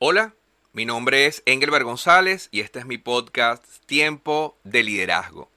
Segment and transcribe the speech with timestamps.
[0.00, 0.34] Hola,
[0.72, 5.48] mi nombre es Engelbert González y este es mi podcast Tiempo de Liderazgo.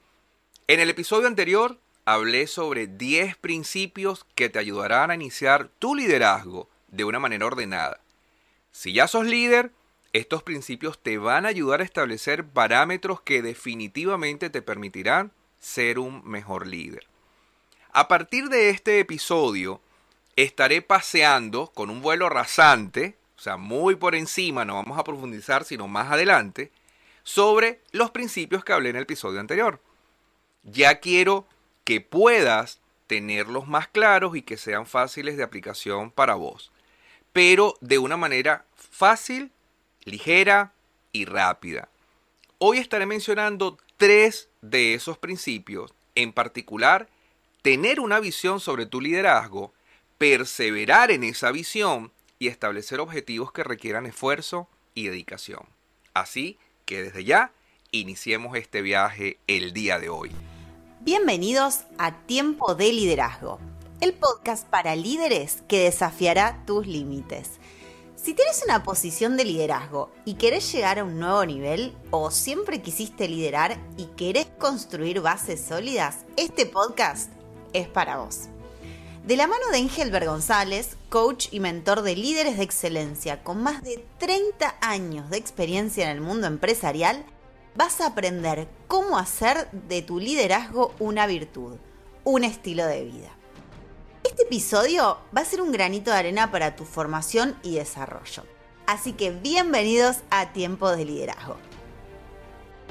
[0.67, 6.69] En el episodio anterior hablé sobre 10 principios que te ayudarán a iniciar tu liderazgo
[6.89, 7.99] de una manera ordenada.
[8.71, 9.71] Si ya sos líder,
[10.13, 16.23] estos principios te van a ayudar a establecer parámetros que definitivamente te permitirán ser un
[16.23, 17.07] mejor líder.
[17.91, 19.81] A partir de este episodio,
[20.35, 25.63] estaré paseando con un vuelo rasante, o sea, muy por encima, no vamos a profundizar,
[25.63, 26.71] sino más adelante,
[27.23, 29.79] sobre los principios que hablé en el episodio anterior.
[30.63, 31.47] Ya quiero
[31.83, 36.71] que puedas tenerlos más claros y que sean fáciles de aplicación para vos,
[37.31, 39.51] pero de una manera fácil,
[40.03, 40.73] ligera
[41.11, 41.89] y rápida.
[42.57, 47.07] Hoy estaré mencionando tres de esos principios, en particular,
[47.61, 49.73] tener una visión sobre tu liderazgo,
[50.17, 55.67] perseverar en esa visión y establecer objetivos que requieran esfuerzo y dedicación.
[56.13, 57.51] Así que desde ya,
[57.91, 60.31] iniciemos este viaje el día de hoy.
[61.01, 63.59] Bienvenidos a Tiempo de Liderazgo,
[64.01, 67.59] el podcast para líderes que desafiará tus límites.
[68.15, 72.81] Si tienes una posición de liderazgo y querés llegar a un nuevo nivel o siempre
[72.81, 77.31] quisiste liderar y querés construir bases sólidas, este podcast
[77.73, 78.49] es para vos.
[79.27, 83.83] De la mano de Engelbert González, coach y mentor de líderes de excelencia con más
[83.83, 87.25] de 30 años de experiencia en el mundo empresarial,
[87.75, 91.75] vas a aprender cómo hacer de tu liderazgo una virtud,
[92.23, 93.35] un estilo de vida.
[94.23, 98.45] Este episodio va a ser un granito de arena para tu formación y desarrollo.
[98.85, 101.57] Así que bienvenidos a Tiempo de Liderazgo.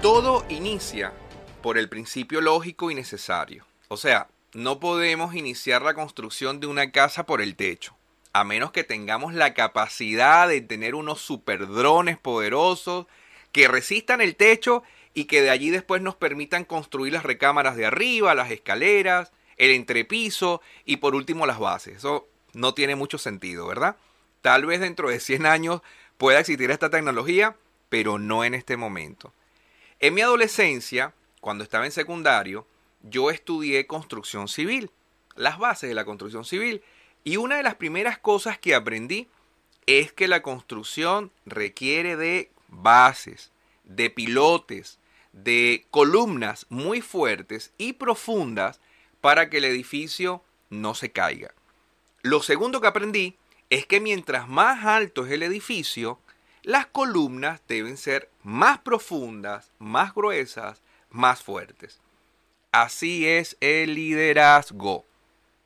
[0.03, 1.15] Todo inicia
[1.63, 3.65] por el principio lógico y necesario.
[3.89, 7.95] O sea, no podemos iniciar la construcción de una casa por el techo,
[8.33, 13.05] a menos que tengamos la capacidad de tener unos superdrones poderosos
[13.53, 17.85] que resistan el techo y que de allí después nos permitan construir las recámaras de
[17.85, 21.99] arriba, las escaleras, el entrepiso y por último las bases.
[21.99, 23.97] Eso no tiene mucho sentido, ¿verdad?
[24.41, 25.83] Tal vez dentro de 100 años
[26.17, 27.57] pueda existir esta tecnología,
[27.91, 29.35] pero no en este momento.
[30.01, 31.13] En mi adolescencia,
[31.43, 32.67] cuando estaba en secundario,
[33.09, 34.91] yo estudié construcción civil,
[35.35, 36.83] las bases de la construcción civil.
[37.25, 39.29] Y una de las primeras cosas que aprendí
[39.87, 43.53] es que la construcción requiere de bases,
[43.85, 44.99] de pilotes,
[45.33, 48.81] de columnas muy fuertes y profundas
[49.21, 51.53] para que el edificio no se caiga.
[52.23, 53.37] Lo segundo que aprendí
[53.71, 56.19] es que mientras más alto es el edificio,
[56.63, 60.81] las columnas deben ser más profundas, más gruesas,
[61.11, 62.01] más fuertes.
[62.73, 65.05] Así es el liderazgo.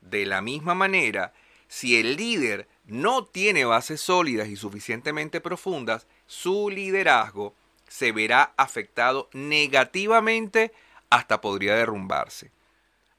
[0.01, 1.33] De la misma manera,
[1.67, 7.53] si el líder no tiene bases sólidas y suficientemente profundas, su liderazgo
[7.87, 10.73] se verá afectado negativamente
[11.09, 12.51] hasta podría derrumbarse.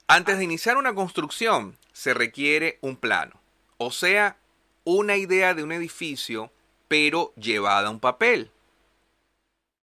[0.06, 3.41] Antes de iniciar una construcción se requiere un plano,
[3.78, 4.37] o sea,
[4.84, 6.50] una idea de un edificio,
[6.88, 8.50] pero llevada a un papel,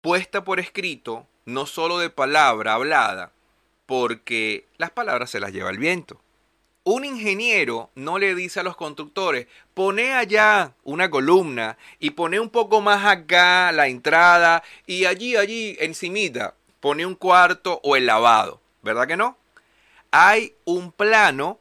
[0.01, 3.33] puesta por escrito, no solo de palabra hablada,
[3.93, 6.19] porque las palabras se las lleva el viento.
[6.83, 12.49] Un ingeniero no le dice a los constructores, pone allá una columna y pone un
[12.49, 18.63] poco más acá la entrada y allí, allí, encimita, pone un cuarto o el lavado.
[18.81, 19.37] ¿Verdad que no?
[20.11, 21.59] Hay un plano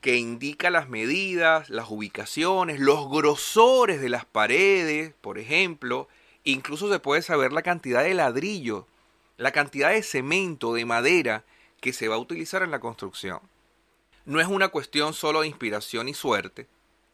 [0.00, 6.06] que indica las medidas, las ubicaciones, los grosores de las paredes, por ejemplo.
[6.44, 8.86] Incluso se puede saber la cantidad de ladrillo,
[9.38, 11.42] la cantidad de cemento, de madera
[11.84, 13.40] que se va a utilizar en la construcción.
[14.24, 16.66] No es una cuestión solo de inspiración y suerte,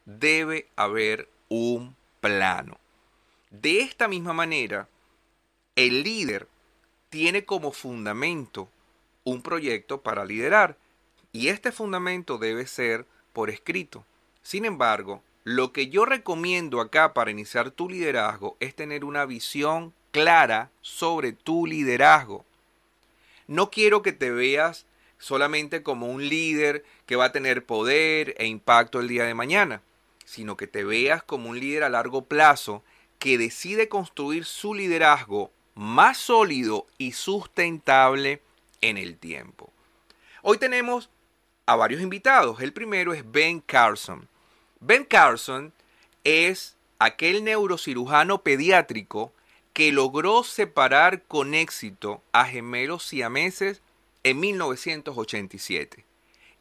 [0.05, 2.79] debe haber un plano.
[3.51, 4.89] De esta misma manera,
[5.75, 6.47] el líder
[7.09, 8.69] tiene como fundamento
[9.25, 10.77] un proyecto para liderar
[11.33, 14.05] y este fundamento debe ser por escrito.
[14.41, 19.93] Sin embargo, lo que yo recomiendo acá para iniciar tu liderazgo es tener una visión
[20.13, 22.45] clara sobre tu liderazgo.
[23.51, 24.87] No quiero que te veas
[25.19, 29.83] solamente como un líder que va a tener poder e impacto el día de mañana,
[30.25, 32.85] sino que te veas como un líder a largo plazo
[33.19, 38.41] que decide construir su liderazgo más sólido y sustentable
[38.83, 39.73] en el tiempo.
[40.43, 41.11] Hoy tenemos
[41.67, 42.61] a varios invitados.
[42.61, 44.29] El primero es Ben Carson.
[44.79, 45.73] Ben Carson
[46.23, 49.33] es aquel neurocirujano pediátrico
[49.81, 53.81] que logró separar con éxito a gemelos siameses
[54.25, 56.05] en 1987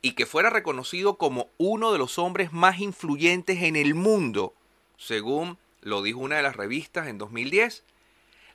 [0.01, 4.53] y que fuera reconocido como uno de los hombres más influyentes en el mundo,
[4.97, 7.83] según lo dijo una de las revistas en 2010,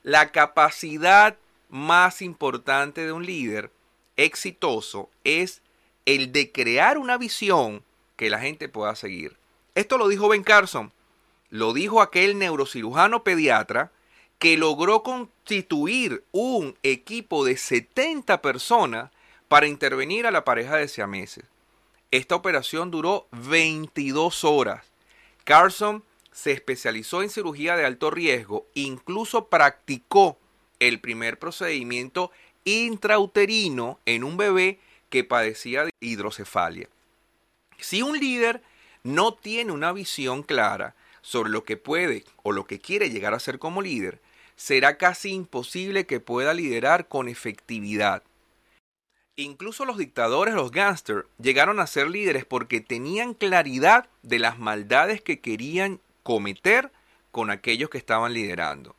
[0.01, 1.37] la capacidad
[1.69, 3.69] más importante de un líder
[4.17, 5.61] exitoso es
[6.07, 7.83] el de crear una visión
[8.15, 9.37] que la gente pueda seguir.
[9.75, 10.91] Esto lo dijo Ben Carson,
[11.51, 13.91] lo dijo aquel neurocirujano pediatra
[14.39, 19.11] que logró constituir un equipo de 70 personas
[19.47, 21.45] para intervenir a la pareja de siameses.
[22.11, 24.85] Esta operación duró 22 horas.
[25.43, 30.37] Carson se especializó en cirugía de alto riesgo, incluso practicó
[30.79, 32.31] el primer procedimiento
[32.65, 34.79] intrauterino en un bebé
[35.09, 36.89] que padecía de hidrocefalia.
[37.79, 38.61] Si un líder
[39.03, 43.39] no tiene una visión clara sobre lo que puede o lo que quiere llegar a
[43.39, 44.21] ser como líder,
[44.55, 48.21] será casi imposible que pueda liderar con efectividad.
[49.35, 55.19] Incluso los dictadores, los gángsters, llegaron a ser líderes porque tenían claridad de las maldades
[55.19, 56.91] que querían cometer
[57.31, 58.95] con aquellos que estaban liderando.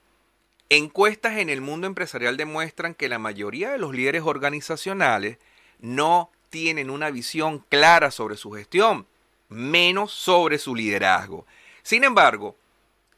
[0.68, 5.38] Encuestas en el mundo empresarial demuestran que la mayoría de los líderes organizacionales
[5.78, 9.06] no tienen una visión clara sobre su gestión,
[9.48, 11.46] menos sobre su liderazgo.
[11.86, 12.56] Sin embargo,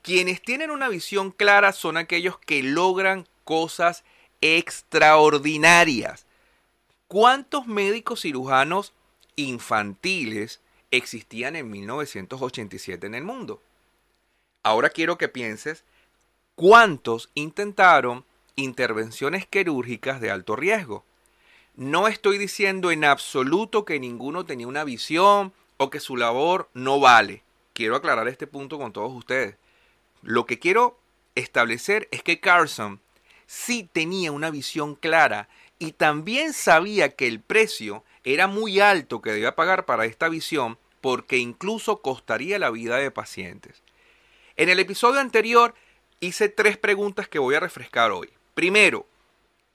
[0.02, 4.04] quienes tienen una visión clara son aquellos que logran cosas
[4.42, 6.26] extraordinarias.
[7.06, 8.92] ¿Cuántos médicos cirujanos
[9.36, 10.60] infantiles
[10.90, 13.62] existían en 1987 en el mundo?
[14.62, 15.82] Ahora quiero que pienses
[16.54, 21.06] cuántos intentaron intervenciones quirúrgicas de alto riesgo.
[21.74, 27.00] No estoy diciendo en absoluto que ninguno tenía una visión o que su labor no
[27.00, 27.47] vale.
[27.78, 29.54] Quiero aclarar este punto con todos ustedes.
[30.22, 30.98] Lo que quiero
[31.36, 33.00] establecer es que Carson
[33.46, 35.48] sí tenía una visión clara
[35.78, 40.76] y también sabía que el precio era muy alto que debía pagar para esta visión
[41.00, 43.80] porque incluso costaría la vida de pacientes.
[44.56, 45.72] En el episodio anterior
[46.18, 48.28] hice tres preguntas que voy a refrescar hoy.
[48.54, 49.06] Primero,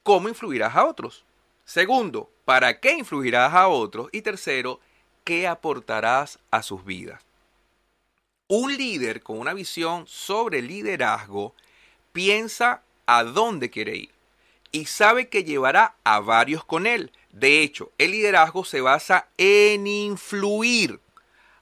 [0.03, 1.23] ¿cómo influirás a otros?
[1.63, 4.09] Segundo, ¿para qué influirás a otros?
[4.11, 4.81] Y tercero,
[5.23, 7.23] ¿qué aportarás a sus vidas?
[8.47, 11.55] Un líder con una visión sobre liderazgo
[12.11, 14.13] piensa a dónde quiere ir
[14.73, 17.11] y sabe que llevará a varios con él.
[17.31, 20.99] De hecho, el liderazgo se basa en influir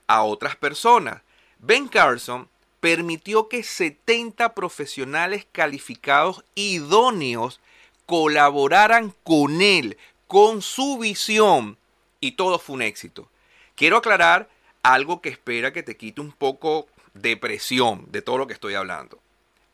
[0.07, 1.21] a otras personas.
[1.59, 2.49] Ben Carson
[2.79, 7.59] permitió que 70 profesionales calificados idóneos
[8.05, 9.97] colaboraran con él,
[10.27, 11.77] con su visión,
[12.19, 13.29] y todo fue un éxito.
[13.75, 14.49] Quiero aclarar
[14.83, 18.73] algo que espera que te quite un poco de presión de todo lo que estoy
[18.75, 19.19] hablando.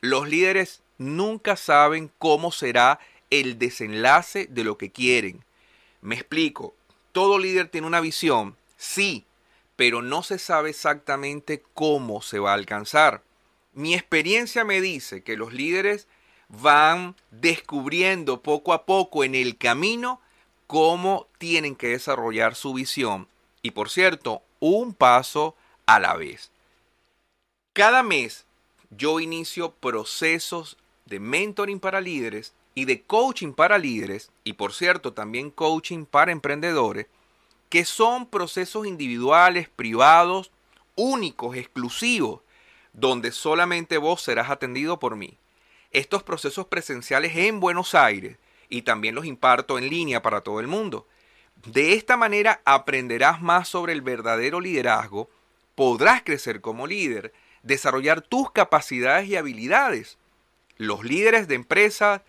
[0.01, 3.00] Los líderes nunca saben cómo será
[3.30, 5.44] el desenlace de lo que quieren.
[6.01, 6.74] Me explico,
[7.12, 9.25] todo líder tiene una visión, sí,
[9.75, 13.21] pero no se sabe exactamente cómo se va a alcanzar.
[13.74, 16.07] Mi experiencia me dice que los líderes
[16.50, 20.21] van descubriendo poco a poco en el camino
[20.65, 23.27] cómo tienen que desarrollar su visión.
[23.62, 25.56] Y por cierto, un paso
[25.86, 26.51] a la vez.
[27.74, 28.45] Cada mes
[28.89, 35.13] yo inicio procesos de mentoring para líderes y de coaching para líderes, y por cierto
[35.13, 37.07] también coaching para emprendedores,
[37.69, 40.51] que son procesos individuales, privados,
[40.95, 42.42] únicos, exclusivos,
[42.94, 45.38] donde solamente vos serás atendido por mí.
[45.92, 48.37] Estos procesos presenciales en Buenos Aires
[48.69, 51.07] y también los imparto en línea para todo el mundo.
[51.66, 55.30] De esta manera aprenderás más sobre el verdadero liderazgo,
[55.76, 57.33] podrás crecer como líder,
[57.64, 60.18] desarrollar tus capacidades y habilidades.
[60.78, 62.21] Los líderes de empresas,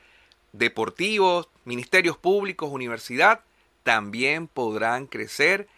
[0.52, 3.40] deportivos, ministerios públicos, universidad,
[3.82, 5.68] también podrán crecer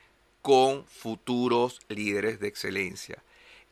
[0.43, 3.23] con futuros líderes de excelencia.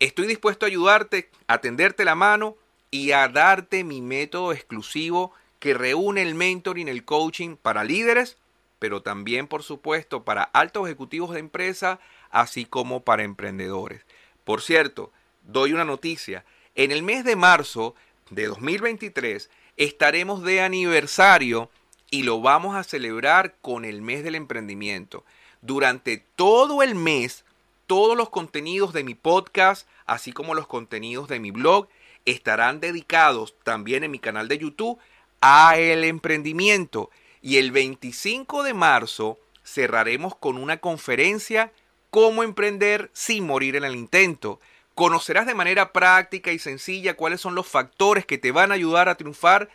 [0.00, 2.56] Estoy dispuesto a ayudarte, a tenderte la mano
[2.90, 8.36] y a darte mi método exclusivo que reúne el mentoring, el coaching para líderes,
[8.78, 14.04] pero también, por supuesto, para altos ejecutivos de empresa, así como para emprendedores.
[14.44, 16.44] Por cierto, doy una noticia.
[16.74, 17.94] En el mes de marzo
[18.30, 21.70] de 2023 estaremos de aniversario
[22.10, 25.24] y lo vamos a celebrar con el mes del emprendimiento.
[25.60, 27.44] Durante todo el mes,
[27.86, 31.88] todos los contenidos de mi podcast, así como los contenidos de mi blog,
[32.24, 34.98] estarán dedicados también en mi canal de YouTube
[35.40, 37.10] a el emprendimiento.
[37.48, 41.72] Y el 25 de marzo cerraremos con una conferencia
[42.10, 44.60] Cómo emprender sin morir en el intento.
[44.94, 49.08] Conocerás de manera práctica y sencilla cuáles son los factores que te van a ayudar
[49.08, 49.70] a triunfar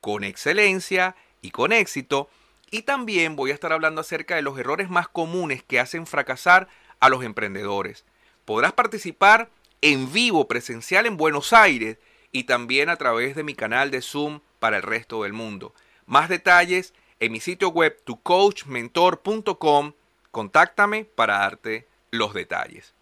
[0.00, 2.30] con excelencia y con éxito.
[2.70, 6.68] Y también voy a estar hablando acerca de los errores más comunes que hacen fracasar
[7.00, 8.06] a los emprendedores.
[8.46, 9.50] Podrás participar
[9.82, 11.98] en vivo presencial en Buenos Aires
[12.32, 15.74] y también a través de mi canal de Zoom para el resto del mundo.
[16.08, 19.92] Más detalles en mi sitio web tucoachmentor.com.
[20.30, 22.94] Contáctame para darte los detalles.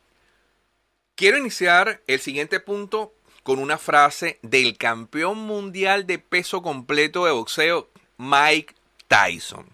[1.15, 7.31] Quiero iniciar el siguiente punto con una frase del campeón mundial de peso completo de
[7.31, 8.75] boxeo, Mike
[9.07, 9.67] Tyson,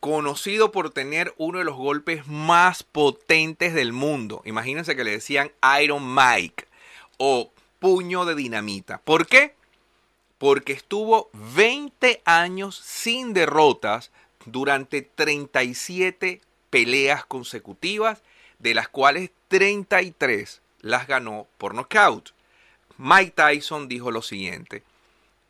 [0.00, 4.40] conocido por tener uno de los golpes más potentes del mundo.
[4.46, 6.64] Imagínense que le decían Iron Mike
[7.18, 9.02] o puño de dinamita.
[9.02, 9.54] ¿Por qué?
[10.40, 14.10] Porque estuvo 20 años sin derrotas
[14.46, 18.22] durante 37 peleas consecutivas,
[18.58, 22.30] de las cuales 33 las ganó por nocaut.
[22.96, 24.82] Mike Tyson dijo lo siguiente,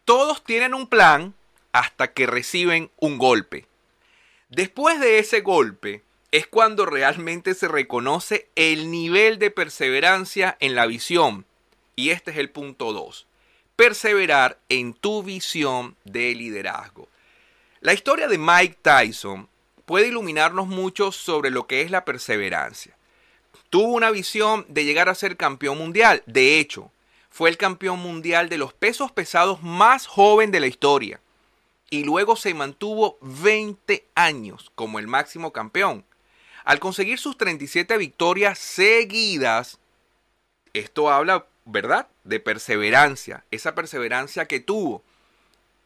[0.04, 1.34] todos tienen un plan
[1.70, 3.66] hasta que reciben un golpe.
[4.48, 10.86] Después de ese golpe es cuando realmente se reconoce el nivel de perseverancia en la
[10.86, 11.46] visión.
[11.94, 13.28] Y este es el punto 2
[13.80, 17.08] perseverar en tu visión de liderazgo.
[17.80, 19.48] La historia de Mike Tyson
[19.86, 22.94] puede iluminarnos mucho sobre lo que es la perseverancia.
[23.70, 26.22] Tuvo una visión de llegar a ser campeón mundial.
[26.26, 26.92] De hecho,
[27.30, 31.18] fue el campeón mundial de los pesos pesados más joven de la historia.
[31.88, 36.04] Y luego se mantuvo 20 años como el máximo campeón.
[36.64, 39.78] Al conseguir sus 37 victorias seguidas,
[40.74, 42.08] esto habla ¿verdad?
[42.24, 45.02] De perseverancia, esa perseverancia que tuvo.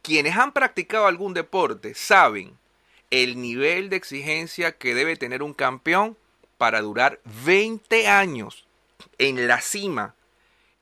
[0.01, 2.57] Quienes han practicado algún deporte saben
[3.11, 6.17] el nivel de exigencia que debe tener un campeón
[6.57, 8.65] para durar 20 años
[9.17, 10.15] en la cima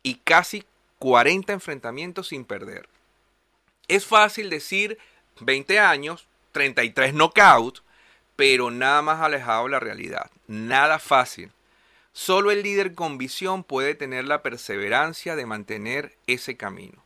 [0.01, 0.65] y casi
[0.99, 2.87] 40 enfrentamientos sin perder.
[3.87, 4.97] Es fácil decir
[5.39, 7.83] 20 años, 33 knockouts,
[8.35, 10.31] pero nada más alejado de la realidad.
[10.47, 11.51] Nada fácil.
[12.13, 17.03] Solo el líder con visión puede tener la perseverancia de mantener ese camino.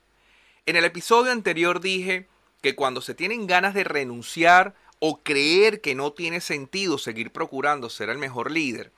[0.65, 2.27] En el episodio anterior dije
[2.61, 7.89] que cuando se tienen ganas de renunciar o creer que no tiene sentido seguir procurando
[7.89, 8.91] ser el mejor líder,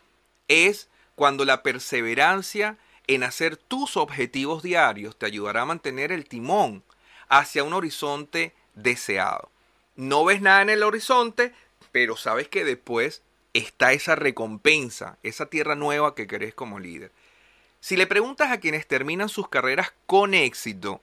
[0.48, 6.84] es cuando la perseverancia en hacer tus objetivos diarios te ayudará a mantener el timón
[7.28, 9.51] hacia un horizonte deseado.
[9.96, 11.54] No ves nada en el horizonte,
[11.92, 13.22] pero sabes que después
[13.53, 17.12] está esa recompensa, esa tierra nueva que querés como líder.
[17.79, 21.01] Si le preguntas a quienes terminan sus carreras con éxito,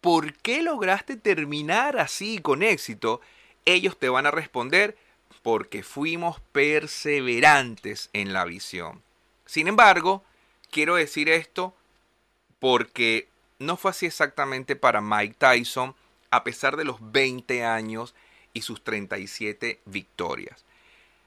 [0.00, 3.20] ¿por qué lograste terminar así con éxito?
[3.64, 4.96] Ellos te van a responder,
[5.42, 9.02] porque fuimos perseverantes en la visión.
[9.44, 10.24] Sin embargo,
[10.70, 11.74] quiero decir esto
[12.58, 15.94] porque no fue así exactamente para Mike Tyson,
[16.30, 18.14] a pesar de los 20 años
[18.54, 20.64] y sus 37 victorias.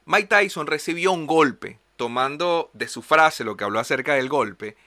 [0.07, 4.77] Mike Tyson recibió un golpe, tomando de su frase lo que habló acerca del golpe,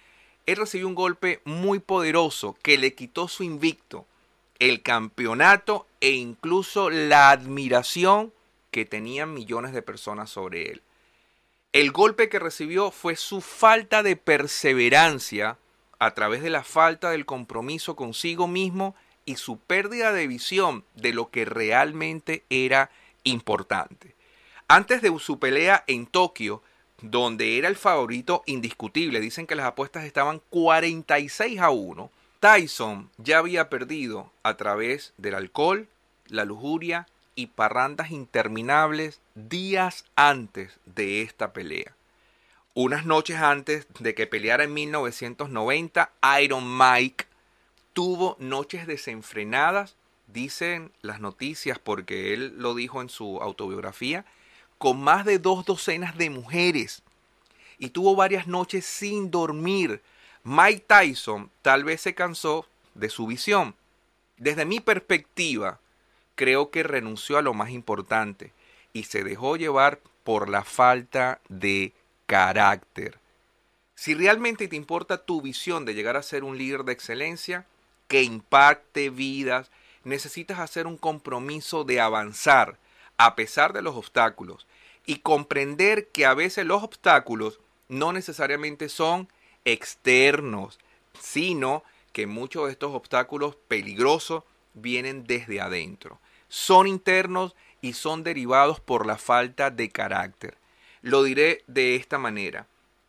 [0.46, 4.06] él recibió un golpe muy poderoso que le quitó su invicto,
[4.58, 8.32] el campeonato e incluso la admiración
[8.70, 10.82] que tenían millones de personas sobre él.
[11.74, 15.58] El golpe que recibió fue su falta de perseverancia
[15.98, 18.94] a través de la falta del compromiso consigo mismo
[19.26, 22.90] y su pérdida de visión de lo que realmente era
[23.22, 24.14] importante.
[24.72, 26.62] Antes de su pelea en Tokio,
[27.02, 32.08] donde era el favorito indiscutible, dicen que las apuestas estaban 46 a 1,
[32.38, 35.88] Tyson ya había perdido a través del alcohol,
[36.28, 41.96] la lujuria y parrandas interminables días antes de esta pelea.
[42.72, 47.24] Unas noches antes de que peleara en 1990, Iron Mike
[47.92, 49.96] tuvo noches desenfrenadas,
[50.28, 54.24] dicen las noticias porque él lo dijo en su autobiografía,
[54.80, 57.02] con más de dos docenas de mujeres
[57.78, 60.00] y tuvo varias noches sin dormir.
[60.42, 63.75] Mike Tyson tal vez se cansó de su visión.
[64.38, 65.80] Desde mi perspectiva,
[66.34, 68.54] creo que renunció a lo más importante
[68.94, 71.92] y se dejó llevar por la falta de
[72.25, 73.18] carácter.
[73.94, 77.66] Si realmente te importa tu visión de llegar a ser un líder de excelencia,
[78.08, 79.70] que impacte vidas,
[80.04, 82.78] necesitas hacer un compromiso de avanzar
[83.20, 84.66] a pesar de los obstáculos
[85.04, 89.28] y comprender que a veces los obstáculos no necesariamente son
[89.66, 90.78] externos,
[91.20, 91.84] sino
[92.14, 96.18] que muchos de estos obstáculos peligrosos vienen desde adentro.
[96.48, 100.56] Son internos y son derivados por la falta de carácter.
[101.02, 102.68] Lo diré de esta manera.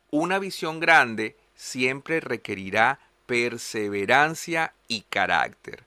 [0.10, 5.86] Una visión grande siempre requerirá perseverancia y carácter.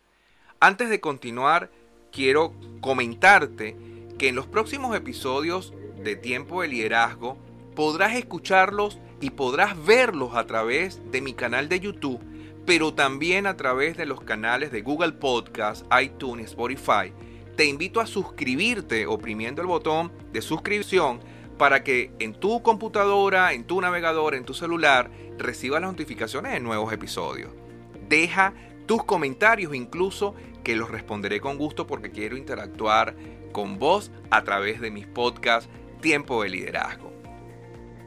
[0.60, 1.70] Antes de continuar,
[2.10, 3.76] quiero comentarte
[4.18, 7.36] que en los próximos episodios de tiempo de liderazgo
[7.74, 12.20] podrás escucharlos y podrás verlos a través de mi canal de YouTube,
[12.66, 17.12] pero también a través de los canales de Google Podcast, iTunes, Spotify.
[17.56, 21.20] Te invito a suscribirte oprimiendo el botón de suscripción
[21.58, 26.60] para que en tu computadora, en tu navegador, en tu celular, recibas las notificaciones de
[26.60, 27.50] nuevos episodios.
[28.08, 28.54] Deja
[28.86, 33.14] tus comentarios incluso que los responderé con gusto porque quiero interactuar
[33.54, 35.70] con vos a través de mis podcasts
[36.02, 37.10] Tiempo de Liderazgo.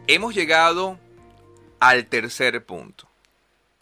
[0.05, 0.99] Hemos llegado
[1.79, 3.07] al tercer punto.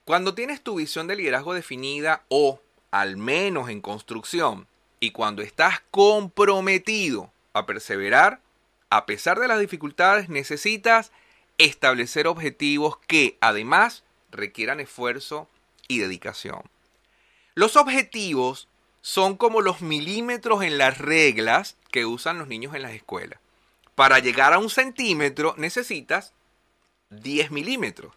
[0.06, 4.68] Cuando tienes tu visión de liderazgo definida o al menos en construcción
[5.00, 8.40] y cuando estás comprometido a perseverar,
[8.92, 11.12] a pesar de las dificultades, necesitas
[11.58, 15.50] establecer objetivos que además requieran esfuerzo
[15.88, 16.62] y dedicación.
[17.56, 18.68] Los objetivos
[19.06, 23.40] son como los milímetros en las reglas que usan los niños en las escuelas.
[23.94, 26.34] Para llegar a un centímetro necesitas
[27.12, 28.16] 10 milímetros.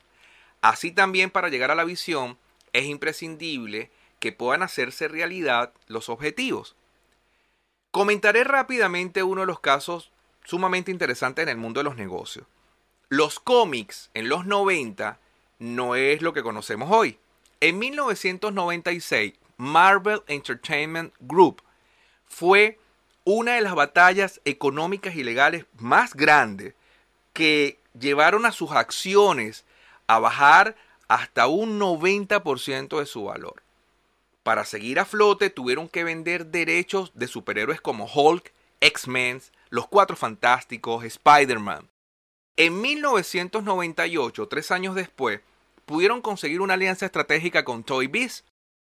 [0.63, 2.39] Así también para llegar a la visión
[2.73, 6.75] es imprescindible que puedan hacerse realidad los objetivos.
[7.91, 10.11] Comentaré rápidamente uno de los casos
[10.43, 12.47] sumamente interesantes en el mundo de los negocios.
[13.11, 15.21] Los cómics en los 90
[15.59, 17.19] no es lo que conocemos hoy.
[17.61, 21.63] En 1996, Marvel Entertainment Group
[22.27, 22.79] fue
[23.25, 26.75] una de las batallas económicas y legales más grandes
[27.33, 29.65] que llevaron a sus acciones
[30.07, 30.77] a bajar
[31.09, 33.63] hasta un 90% de su valor.
[34.43, 40.17] Para seguir a flote tuvieron que vender derechos de superhéroes como Hulk, X-Men, Los Cuatro
[40.17, 41.89] Fantásticos, Spider-Man.
[42.57, 45.41] En 1998, tres años después,
[45.85, 48.45] pudieron conseguir una alianza estratégica con Toy Biz,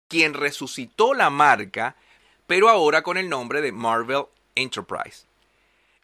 [0.09, 1.95] quien resucitó la marca,
[2.47, 4.25] pero ahora con el nombre de Marvel
[4.55, 5.27] Enterprise.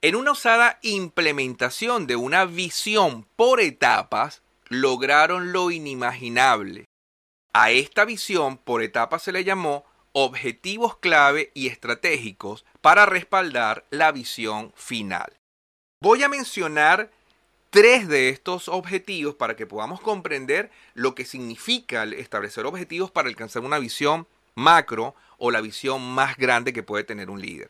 [0.01, 6.85] En una osada implementación de una visión por etapas, lograron lo inimaginable.
[7.53, 14.11] A esta visión por etapas se le llamó objetivos clave y estratégicos para respaldar la
[14.11, 15.33] visión final.
[16.01, 17.11] Voy a mencionar
[17.75, 23.63] tres de estos objetivos para que podamos comprender lo que significa establecer objetivos para alcanzar
[23.63, 27.69] una visión macro o la visión más grande que puede tener un líder.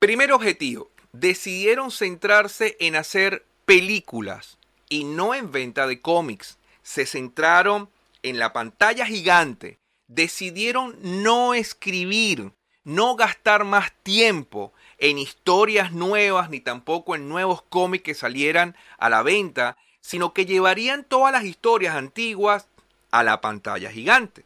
[0.00, 4.58] Primer objetivo, decidieron centrarse en hacer películas
[4.88, 6.58] y no en venta de cómics.
[6.82, 7.90] Se centraron
[8.24, 9.78] en la pantalla gigante.
[10.08, 12.50] Decidieron no escribir,
[12.82, 19.10] no gastar más tiempo en historias nuevas ni tampoco en nuevos cómics que salieran a
[19.10, 22.68] la venta, sino que llevarían todas las historias antiguas
[23.10, 24.44] a la pantalla gigante.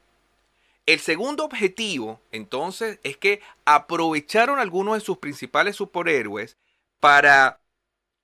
[0.87, 6.57] El segundo objetivo, entonces, es que aprovecharon algunos de sus principales superhéroes
[7.01, 7.61] para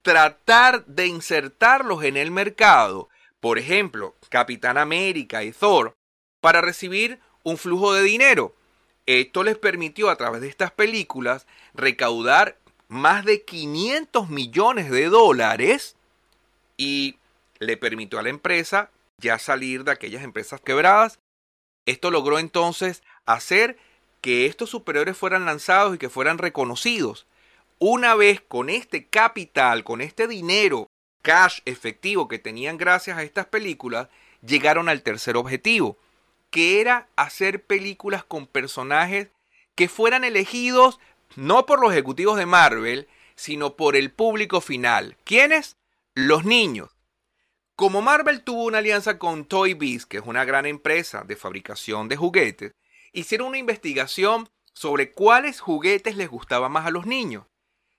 [0.00, 5.94] tratar de insertarlos en el mercado, por ejemplo, Capitán América y Thor,
[6.40, 8.54] para recibir un flujo de dinero.
[9.06, 15.96] Esto les permitió a través de estas películas recaudar más de 500 millones de dólares
[16.76, 17.18] y
[17.58, 21.18] le permitió a la empresa ya salir de aquellas empresas quebradas.
[21.86, 23.78] Esto logró entonces hacer
[24.20, 27.26] que estos superiores fueran lanzados y que fueran reconocidos.
[27.78, 30.86] Una vez con este capital, con este dinero,
[31.22, 34.08] cash efectivo que tenían gracias a estas películas,
[34.46, 35.98] llegaron al tercer objetivo,
[36.52, 39.28] que era hacer películas con personajes
[39.74, 41.00] que fueran elegidos
[41.34, 45.16] no por los ejecutivos de Marvel, sino por el público final.
[45.24, 45.78] ¿Quiénes?
[46.14, 46.90] Los niños.
[47.74, 52.08] Como Marvel tuvo una alianza con Toy Biz, que es una gran empresa de fabricación
[52.08, 52.74] de juguetes,
[53.14, 57.46] hicieron una investigación sobre cuáles juguetes les gustaban más a los niños.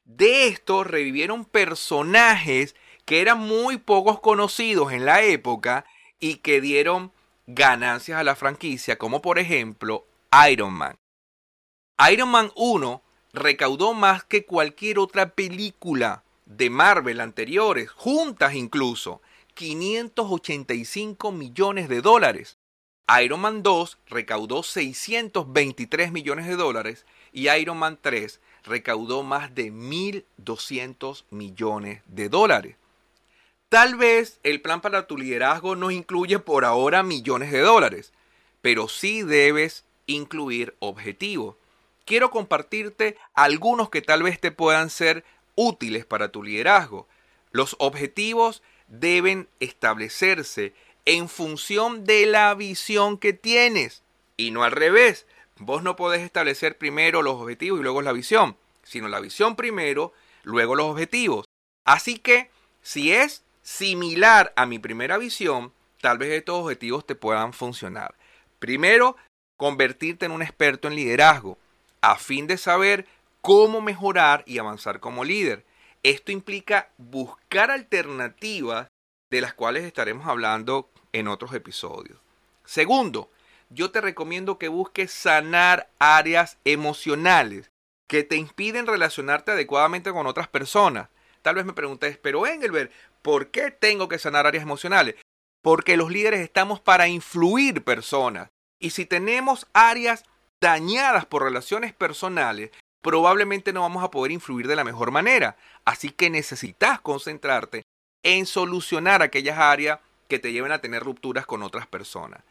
[0.05, 5.85] De esto revivieron personajes que eran muy pocos conocidos en la época
[6.19, 7.11] y que dieron
[7.47, 10.05] ganancias a la franquicia, como por ejemplo
[10.49, 10.95] Iron Man.
[12.11, 13.01] Iron Man 1
[13.33, 19.21] recaudó más que cualquier otra película de Marvel anteriores, juntas incluso,
[19.53, 22.57] 585 millones de dólares.
[23.21, 29.71] Iron Man 2 recaudó 623 millones de dólares y Iron Man 3 recaudó más de
[29.71, 32.77] 1.200 millones de dólares.
[33.73, 38.13] Tal vez el plan para tu liderazgo no incluye por ahora millones de dólares,
[38.61, 41.55] pero sí debes incluir objetivos.
[42.05, 47.07] Quiero compartirte algunos que tal vez te puedan ser útiles para tu liderazgo.
[47.51, 54.03] Los objetivos deben establecerse en función de la visión que tienes
[54.37, 55.25] y no al revés.
[55.57, 60.13] Vos no podés establecer primero los objetivos y luego la visión, sino la visión primero,
[60.43, 61.47] luego los objetivos.
[61.85, 62.51] Así que
[62.83, 68.13] si es similar a mi primera visión, tal vez estos objetivos te puedan funcionar.
[68.59, 69.15] Primero,
[69.57, 71.57] convertirte en un experto en liderazgo,
[72.01, 73.07] a fin de saber
[73.41, 75.65] cómo mejorar y avanzar como líder.
[76.03, 78.87] Esto implica buscar alternativas
[79.31, 82.19] de las cuales estaremos hablando en otros episodios.
[82.65, 83.31] Segundo,
[83.69, 87.71] yo te recomiendo que busques sanar áreas emocionales
[88.07, 91.09] que te impiden relacionarte adecuadamente con otras personas.
[91.43, 95.15] Tal vez me preguntes, pero Engelbert, ¿por qué tengo que sanar áreas emocionales?
[95.61, 98.49] Porque los líderes estamos para influir personas.
[98.79, 100.23] Y si tenemos áreas
[100.61, 105.57] dañadas por relaciones personales, probablemente no vamos a poder influir de la mejor manera.
[105.83, 107.83] Así que necesitas concentrarte
[108.23, 112.41] en solucionar aquellas áreas que te lleven a tener rupturas con otras personas.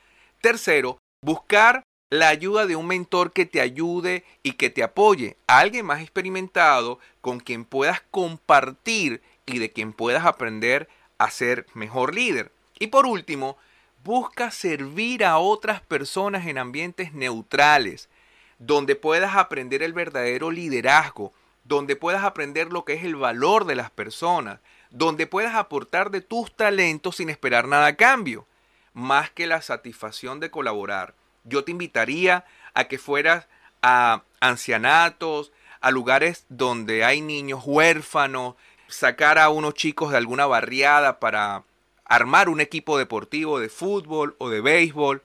[0.43, 5.87] Tercero, buscar la ayuda de un mentor que te ayude y que te apoye, alguien
[5.87, 12.53] más experimentado con quien puedas compartir y de quien puedas aprender a ser mejor líder.
[12.79, 13.57] Y por último,
[14.05, 18.11] busca servir a otras personas en ambientes neutrales,
[18.59, 21.33] donde puedas aprender el verdadero liderazgo,
[21.65, 26.21] donde puedas aprender lo que es el valor de las personas, donde puedas aportar de
[26.21, 28.47] tus talentos sin esperar nada a cambio,
[28.93, 31.15] más que la satisfacción de colaborar.
[31.45, 33.49] Yo te invitaría a que fueras
[33.83, 38.55] a ancianatos, a lugares donde hay niños huérfanos,
[38.89, 41.65] sacar a unos chicos de alguna barriada para
[42.05, 45.23] armar un equipo deportivo de fútbol o de béisbol.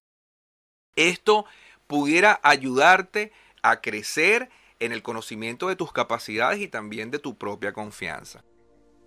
[0.96, 1.46] Esto
[1.86, 4.50] pudiera ayudarte a crecer
[4.80, 8.44] en el conocimiento de tus capacidades y también de tu propia confianza.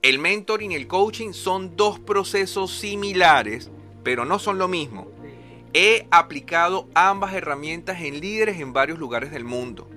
[0.02, 3.70] El mentoring y el coaching son dos procesos similares,
[4.02, 5.10] pero no son lo mismo.
[5.72, 9.88] He aplicado ambas herramientas en líderes en varios lugares del mundo.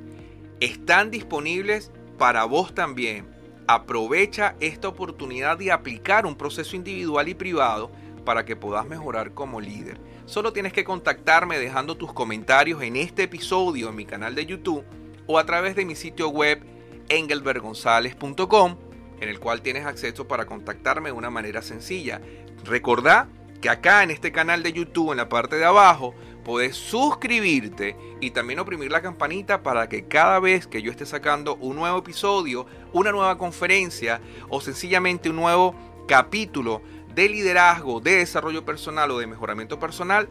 [0.60, 3.26] Están disponibles para vos también.
[3.66, 7.92] Aprovecha esta oportunidad de aplicar un proceso individual y privado
[8.24, 10.00] para que puedas mejorar como líder.
[10.26, 14.86] Solo tienes que contactarme dejando tus comentarios en este episodio en mi canal de YouTube
[15.26, 16.62] o a través de mi sitio web
[17.10, 18.78] engelbergonzalez.com
[19.20, 22.22] en el cual tienes acceso para contactarme de una manera sencilla.
[22.64, 23.28] Recordá
[23.64, 28.32] que acá en este canal de YouTube, en la parte de abajo, puedes suscribirte y
[28.32, 32.66] también oprimir la campanita para que cada vez que yo esté sacando un nuevo episodio,
[32.92, 35.76] una nueva conferencia o sencillamente un nuevo
[36.10, 36.82] capítulo
[37.16, 40.28] de liderazgo, de desarrollo personal o de mejoramiento personal,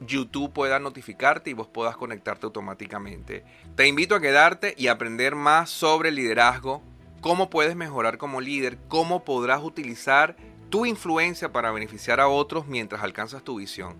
[0.00, 3.44] YouTube pueda notificarte y vos puedas conectarte automáticamente.
[3.76, 6.82] Te invito a quedarte y aprender más sobre liderazgo,
[7.20, 10.34] cómo puedes mejorar como líder, cómo podrás utilizar
[10.72, 13.94] tu influencia para beneficiar a otros mientras alcanzas tu visión.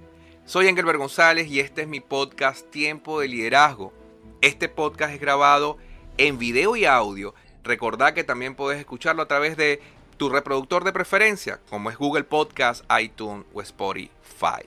[0.46, 3.92] Soy Engelbert González y este es mi podcast Tiempo de Liderazgo.
[4.40, 5.76] Este podcast es grabado
[6.16, 7.34] en video y audio.
[7.62, 9.82] Recordá que también puedes escucharlo a través de
[10.16, 14.64] tu reproductor de preferencia, como es Google Podcast, iTunes o Spotify.